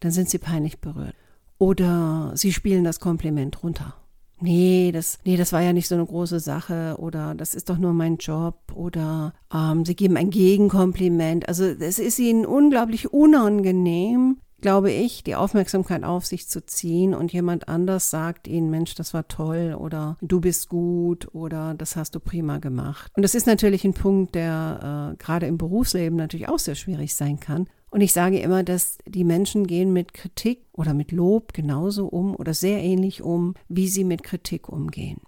dann 0.00 0.10
sind 0.10 0.28
sie 0.28 0.38
peinlich 0.38 0.80
berührt. 0.80 1.14
Oder 1.56 2.32
sie 2.34 2.52
spielen 2.52 2.84
das 2.84 3.00
Kompliment 3.00 3.62
runter 3.62 3.94
nee, 4.40 4.90
das, 4.92 5.18
nee, 5.24 5.36
das 5.36 5.52
war 5.52 5.60
ja 5.60 5.72
nicht 5.72 5.88
so 5.88 5.94
eine 5.94 6.06
große 6.06 6.40
Sache 6.40 6.96
oder 6.98 7.34
das 7.34 7.54
ist 7.54 7.70
doch 7.70 7.78
nur 7.78 7.92
mein 7.92 8.16
Job 8.16 8.56
oder 8.74 9.34
ähm, 9.52 9.84
sie 9.84 9.96
geben 9.96 10.16
ein 10.16 10.30
Gegenkompliment. 10.30 11.48
Also 11.48 11.64
es 11.64 11.98
ist 11.98 12.18
ihnen 12.18 12.46
unglaublich 12.46 13.12
unangenehm, 13.12 14.38
glaube 14.60 14.90
ich, 14.90 15.24
die 15.24 15.34
Aufmerksamkeit 15.34 16.04
auf 16.04 16.26
sich 16.26 16.48
zu 16.48 16.64
ziehen 16.64 17.14
und 17.14 17.32
jemand 17.32 17.68
anders 17.68 18.10
sagt 18.10 18.46
ihnen, 18.46 18.70
Mensch, 18.70 18.94
das 18.94 19.14
war 19.14 19.26
toll 19.28 19.76
oder 19.78 20.16
du 20.20 20.40
bist 20.40 20.68
gut 20.68 21.34
oder 21.34 21.74
das 21.74 21.96
hast 21.96 22.14
du 22.14 22.20
prima 22.20 22.58
gemacht. 22.58 23.10
Und 23.16 23.22
das 23.22 23.34
ist 23.34 23.46
natürlich 23.46 23.84
ein 23.84 23.94
Punkt, 23.94 24.34
der 24.34 25.12
äh, 25.12 25.16
gerade 25.16 25.46
im 25.46 25.58
Berufsleben 25.58 26.16
natürlich 26.16 26.48
auch 26.48 26.58
sehr 26.58 26.74
schwierig 26.74 27.14
sein 27.14 27.40
kann. 27.40 27.68
Und 27.90 28.00
ich 28.00 28.12
sage 28.12 28.38
immer, 28.38 28.62
dass 28.62 28.98
die 29.04 29.24
Menschen 29.24 29.66
gehen 29.66 29.92
mit 29.92 30.14
Kritik 30.14 30.64
oder 30.72 30.94
mit 30.94 31.10
Lob 31.12 31.52
genauso 31.52 32.06
um 32.06 32.36
oder 32.36 32.54
sehr 32.54 32.82
ähnlich 32.82 33.22
um, 33.22 33.54
wie 33.68 33.88
sie 33.88 34.04
mit 34.04 34.22
Kritik 34.22 34.68
umgehen. 34.68 35.20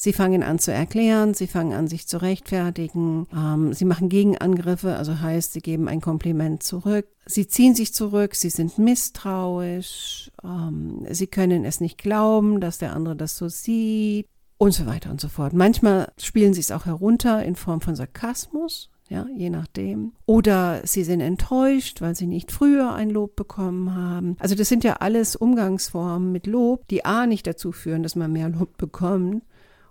Sie 0.00 0.12
fangen 0.12 0.44
an 0.44 0.60
zu 0.60 0.72
erklären, 0.72 1.34
sie 1.34 1.48
fangen 1.48 1.72
an, 1.72 1.88
sich 1.88 2.06
zu 2.06 2.22
rechtfertigen, 2.22 3.26
ähm, 3.34 3.72
sie 3.72 3.84
machen 3.84 4.08
Gegenangriffe, 4.08 4.94
also 4.94 5.20
heißt, 5.20 5.52
sie 5.52 5.60
geben 5.60 5.88
ein 5.88 6.00
Kompliment 6.00 6.62
zurück, 6.62 7.08
sie 7.26 7.48
ziehen 7.48 7.74
sich 7.74 7.92
zurück, 7.92 8.36
sie 8.36 8.50
sind 8.50 8.78
misstrauisch, 8.78 10.30
ähm, 10.44 11.04
sie 11.10 11.26
können 11.26 11.64
es 11.64 11.80
nicht 11.80 11.98
glauben, 11.98 12.60
dass 12.60 12.78
der 12.78 12.94
andere 12.94 13.16
das 13.16 13.36
so 13.36 13.48
sieht 13.48 14.28
und 14.56 14.70
so 14.70 14.86
weiter 14.86 15.10
und 15.10 15.20
so 15.20 15.26
fort. 15.26 15.52
Manchmal 15.52 16.12
spielen 16.16 16.54
sie 16.54 16.60
es 16.60 16.70
auch 16.70 16.86
herunter 16.86 17.44
in 17.44 17.56
Form 17.56 17.80
von 17.80 17.96
Sarkasmus, 17.96 18.90
ja, 19.08 19.26
je 19.34 19.50
nachdem. 19.50 20.12
Oder 20.26 20.82
sie 20.84 21.04
sind 21.04 21.20
enttäuscht, 21.20 22.00
weil 22.00 22.14
sie 22.14 22.26
nicht 22.26 22.52
früher 22.52 22.94
ein 22.94 23.10
Lob 23.10 23.36
bekommen 23.36 23.94
haben. 23.94 24.36
Also 24.38 24.54
das 24.54 24.68
sind 24.68 24.84
ja 24.84 24.94
alles 24.94 25.34
Umgangsformen 25.34 26.30
mit 26.30 26.46
Lob, 26.46 26.86
die 26.88 27.04
A 27.04 27.26
nicht 27.26 27.46
dazu 27.46 27.72
führen, 27.72 28.02
dass 28.02 28.16
man 28.16 28.32
mehr 28.32 28.48
Lob 28.48 28.76
bekommt 28.76 29.42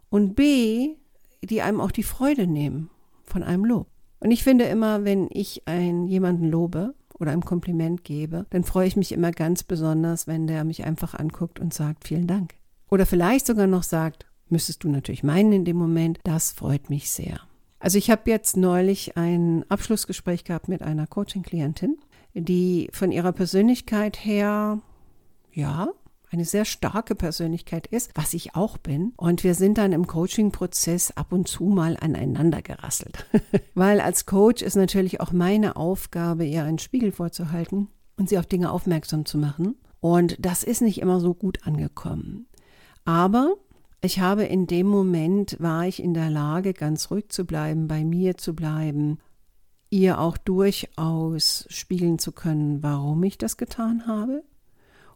und 0.09 0.35
B, 0.35 0.95
die 1.43 1.61
einem 1.61 1.81
auch 1.81 1.91
die 1.91 2.03
Freude 2.03 2.47
nehmen 2.47 2.89
von 3.23 3.43
einem 3.43 3.65
Lob. 3.65 3.87
Und 4.19 4.31
ich 4.31 4.43
finde 4.43 4.65
immer, 4.65 5.03
wenn 5.03 5.27
ich 5.31 5.67
einen 5.67 6.07
jemanden 6.07 6.49
lobe 6.49 6.95
oder 7.19 7.31
ein 7.31 7.41
Kompliment 7.41 8.03
gebe, 8.03 8.45
dann 8.49 8.63
freue 8.63 8.87
ich 8.87 8.95
mich 8.95 9.11
immer 9.11 9.31
ganz 9.31 9.63
besonders, 9.63 10.27
wenn 10.27 10.47
der 10.47 10.63
mich 10.63 10.85
einfach 10.85 11.13
anguckt 11.13 11.59
und 11.59 11.73
sagt, 11.73 12.07
vielen 12.07 12.27
Dank. 12.27 12.55
Oder 12.89 13.05
vielleicht 13.05 13.45
sogar 13.45 13.67
noch 13.67 13.83
sagt, 13.83 14.25
müsstest 14.49 14.83
du 14.83 14.89
natürlich 14.89 15.23
meinen 15.23 15.51
in 15.51 15.65
dem 15.65 15.77
Moment, 15.77 16.19
das 16.23 16.51
freut 16.51 16.89
mich 16.89 17.09
sehr. 17.09 17.41
Also 17.79 17.97
ich 17.97 18.09
habe 18.09 18.29
jetzt 18.29 18.57
neulich 18.57 19.17
ein 19.17 19.63
Abschlussgespräch 19.69 20.43
gehabt 20.43 20.67
mit 20.67 20.81
einer 20.81 21.07
Coaching-Klientin, 21.07 21.97
die 22.33 22.89
von 22.91 23.11
ihrer 23.11 23.31
Persönlichkeit 23.31 24.23
her, 24.23 24.79
ja, 25.51 25.89
eine 26.29 26.45
sehr 26.45 26.65
starke 26.65 27.15
Persönlichkeit 27.15 27.87
ist, 27.87 28.11
was 28.15 28.33
ich 28.33 28.55
auch 28.55 28.77
bin. 28.77 29.13
Und 29.15 29.43
wir 29.43 29.55
sind 29.55 29.77
dann 29.77 29.93
im 29.93 30.07
Coaching-Prozess 30.07 31.11
ab 31.15 31.31
und 31.31 31.47
zu 31.47 31.65
mal 31.65 31.95
aneinander 31.99 32.61
gerasselt. 32.61 33.25
Weil 33.75 34.01
als 34.01 34.25
Coach 34.25 34.61
ist 34.61 34.75
natürlich 34.75 35.21
auch 35.21 35.31
meine 35.31 35.77
Aufgabe, 35.77 36.45
ihr 36.45 36.63
einen 36.63 36.79
Spiegel 36.79 37.11
vorzuhalten 37.11 37.87
und 38.17 38.27
sie 38.27 38.37
auf 38.37 38.45
Dinge 38.45 38.71
aufmerksam 38.71 39.25
zu 39.25 39.37
machen. 39.37 39.75
Und 39.99 40.35
das 40.39 40.63
ist 40.63 40.81
nicht 40.81 40.99
immer 40.99 41.19
so 41.19 41.33
gut 41.33 41.65
angekommen. 41.65 42.47
Aber 43.05 43.55
ich 44.01 44.19
habe 44.19 44.43
in 44.43 44.67
dem 44.67 44.87
Moment, 44.87 45.57
war 45.59 45.87
ich 45.87 46.01
in 46.01 46.13
der 46.13 46.29
Lage, 46.29 46.73
ganz 46.73 47.09
ruhig 47.09 47.29
zu 47.29 47.45
bleiben, 47.45 47.87
bei 47.87 48.03
mir 48.03 48.37
zu 48.37 48.55
bleiben, 48.55 49.19
ihr 49.89 50.19
auch 50.19 50.37
durchaus 50.37 51.65
spiegeln 51.69 52.19
zu 52.19 52.31
können, 52.31 52.83
warum 52.83 53.23
ich 53.23 53.37
das 53.37 53.57
getan 53.57 54.05
habe 54.05 54.43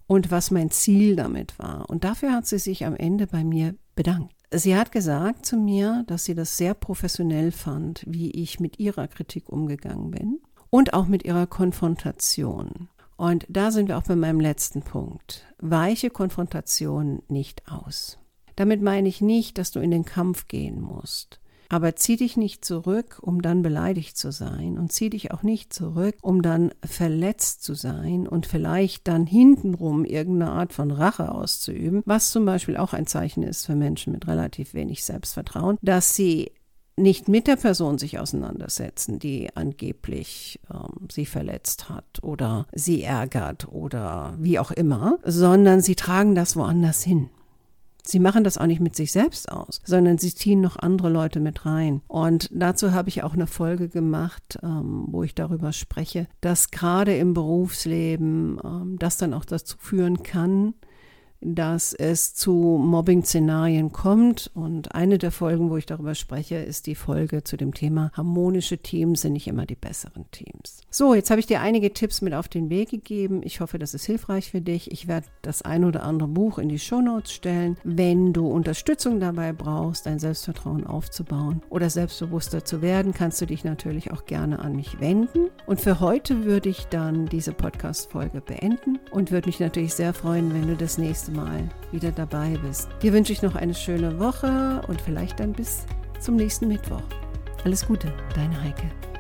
und 0.08 0.32
was 0.32 0.52
mein 0.52 0.72
Ziel 0.72 1.16
damit 1.16 1.60
war. 1.60 1.90
Und 1.90 2.04
dafür 2.04 2.34
hat 2.34 2.48
sie 2.48 2.60
sich 2.60 2.86
am 2.86 2.96
Ende 2.96 3.28
bei 3.28 3.44
mir 3.44 3.76
bedankt. 3.96 4.34
Sie 4.54 4.76
hat 4.76 4.92
gesagt 4.92 5.46
zu 5.46 5.56
mir, 5.56 6.04
dass 6.08 6.26
sie 6.26 6.36
das 6.36 6.58
sehr 6.58 6.74
professionell 6.74 7.52
fand, 7.52 8.04
wie 8.06 8.32
ich 8.32 8.60
mit 8.60 8.80
ihrer 8.80 9.08
Kritik 9.08 9.48
umgegangen 9.48 10.12
bin 10.12 10.40
und 10.70 10.94
auch 10.94 11.08
mit 11.08 11.24
ihrer 11.24 11.48
Konfrontation. 11.48 12.90
Und 13.16 13.46
da 13.48 13.72
sind 13.72 13.88
wir 13.88 13.98
auch 13.98 14.04
bei 14.04 14.16
meinem 14.16 14.40
letzten 14.40 14.82
Punkt. 14.82 15.46
Weiche 15.60 16.10
Konfrontation 16.10 17.22
nicht 17.30 17.72
aus. 17.72 18.18
Damit 18.56 18.82
meine 18.82 19.08
ich 19.08 19.22
nicht, 19.22 19.58
dass 19.58 19.72
du 19.72 19.80
in 19.80 19.92
den 19.92 20.06
Kampf 20.06 20.48
gehen 20.48 20.82
musst. 20.82 21.40
Aber 21.70 21.96
zieh 21.96 22.18
dich 22.18 22.36
nicht 22.36 22.66
zurück, 22.66 23.20
um 23.22 23.42
dann 23.42 23.62
beleidigt 23.62 24.18
zu 24.18 24.34
sein 24.34 24.78
und 24.78 24.92
zieh 24.92 25.10
dich 25.10 25.32
auch 25.32 25.42
nicht 25.42 25.72
zurück, 25.72 26.16
um 26.22 26.42
dann 26.42 26.74
verletzt 26.84 27.64
zu 27.64 27.76
sein 27.76 28.28
und 28.28 28.46
vielleicht 28.46 29.08
dann 29.08 29.26
hintenrum 29.26 30.04
irgendeine 30.04 30.52
Art 30.52 30.74
von 30.74 30.92
Rache 30.92 31.32
auszuüben, 31.32 32.04
was 32.06 32.32
zum 32.32 32.44
Beispiel 32.44 32.76
auch 32.76 32.92
ein 32.92 33.08
Zeichen 33.08 33.42
ist 33.42 33.66
für 33.66 33.76
Menschen 33.76 34.12
mit 34.12 34.28
relativ 34.28 34.74
wenig 34.74 35.06
Selbstvertrauen, 35.06 35.78
dass 35.82 36.14
sie 36.14 36.52
nicht 36.98 37.30
mit 37.30 37.48
der 37.48 37.56
Person 37.56 37.98
sich 37.98 38.20
auseinandersetzen, 38.20 39.20
die 39.20 39.56
angeblich 39.56 40.60
ähm, 40.70 41.08
sie 41.10 41.26
verletzt 41.26 41.90
hat 41.90 42.22
oder 42.22 42.68
sie 42.74 43.04
ärgert 43.04 43.68
oder 43.70 44.36
wie 44.38 44.60
auch 44.60 44.72
immer, 44.72 45.20
sondern 45.24 45.82
sie 45.82 45.96
tragen 45.96 46.36
das 46.36 46.56
woanders 46.56 47.02
hin. 47.02 47.30
Sie 48.04 48.20
machen 48.20 48.44
das 48.44 48.58
auch 48.58 48.66
nicht 48.66 48.82
mit 48.82 48.96
sich 48.96 49.12
selbst 49.12 49.52
aus, 49.52 49.82
sondern 49.84 50.18
sie 50.18 50.34
ziehen 50.34 50.62
noch 50.62 50.78
andere 50.78 51.10
Leute 51.10 51.40
mit 51.40 51.66
rein. 51.66 52.02
Und 52.08 52.50
dazu 52.52 52.94
habe 52.94 53.10
ich 53.10 53.24
auch 53.24 53.34
eine 53.34 53.48
Folge 53.48 53.90
gemacht, 53.90 54.60
ähm, 54.64 55.06
wo 55.08 55.24
ich 55.24 55.36
darüber 55.36 55.72
spreche, 55.74 56.28
dass 56.42 56.72
gerade 56.72 57.16
im 57.16 57.34
Berufsleben 57.34 58.60
ähm, 58.64 58.96
das 59.00 59.18
dann 59.18 59.34
auch 59.34 59.46
dazu 59.46 59.78
führen 59.80 60.24
kann, 60.24 60.74
dass 61.42 61.94
es 61.94 62.34
zu 62.34 62.54
Mobbing-Szenarien 62.54 63.92
kommt. 63.92 64.52
Und 64.54 64.96
eine 64.96 65.18
der 65.18 65.32
Folgen, 65.32 65.70
wo 65.70 65.78
ich 65.78 65.86
darüber 65.86 66.16
spreche, 66.16 66.56
ist 66.56 66.88
die 66.88 66.96
Folge 66.96 67.44
zu 67.44 67.58
dem 67.58 67.74
Thema 67.74 68.12
harmonische 68.14 68.78
Teams 68.78 69.22
sind 69.22 69.34
nicht 69.34 69.48
immer 69.48 69.66
die 69.66 69.76
besseren 69.76 70.26
Teams. 70.32 70.82
So, 70.90 71.14
jetzt 71.14 71.30
habe 71.30 71.40
ich 71.40 71.48
dir 71.48 71.62
einige 71.62 71.94
Tipps 71.94 72.22
mit 72.22 72.34
auf 72.34 72.48
den 72.48 72.70
Weg 72.70 72.90
gegeben. 72.90 73.42
Ich 73.44 73.60
hoffe, 73.62 73.80
das 73.80 73.94
ist 73.94 74.06
hilfreich 74.06 74.52
für 74.52 74.62
dich. 74.62 74.92
Ich 74.92 75.08
werde 75.08 75.28
das 75.42 75.62
ein 75.62 75.86
oder 75.86 76.04
andere 76.04 76.28
Buch 76.28 76.58
in 76.58 76.70
die 76.70 76.80
Shownotes 76.80 77.32
stellen. 77.32 77.78
Wenn 77.84 78.34
du 78.34 78.48
Unterstützung 78.48 79.20
dabei 79.20 79.54
brauchst, 79.54 80.06
dein 80.06 80.20
Selbstvertrauen 80.20 80.86
aufzubauen 80.86 81.62
oder 81.70 81.90
selbstbewusster 81.90 82.66
zu 82.66 82.82
werden, 82.82 83.14
kannst 83.14 83.42
du 83.42 83.46
dich 83.46 83.64
natürlich 83.64 84.12
auch 84.12 84.26
gerne 84.26 84.60
an 84.60 84.76
mich 84.76 85.00
wenden. 85.00 85.50
Und 85.66 85.82
für 85.82 86.00
heute 86.00 86.46
würde 86.46 86.70
ich 86.70 86.86
dann 86.88 87.26
diese 87.28 87.54
Podcast-Folge 87.54 88.42
beenden 88.42 89.00
und 89.12 89.32
würde 89.32 89.48
mich 89.48 89.60
natürlich 89.60 89.94
sehr 89.94 90.14
freuen, 90.14 90.54
wenn 90.54 90.68
du 90.68 90.76
das 90.76 90.98
nächste 91.32 91.34
Mal 91.34 91.70
wieder 91.92 92.12
dabei 92.12 92.58
bist. 92.66 92.90
Dir 93.02 93.14
wünsche 93.14 93.34
ich 93.34 93.42
noch 93.42 93.56
eine 93.56 93.74
schöne 93.74 94.20
Woche 94.20 94.82
und 94.88 95.02
vielleicht 95.02 95.40
dann 95.40 95.54
bis 95.54 95.86
zum 96.20 96.36
nächsten 96.36 96.68
Mittwoch. 96.68 97.04
Alles 97.64 97.86
Gute, 97.86 98.12
deine 98.36 98.62
Heike. 98.62 99.11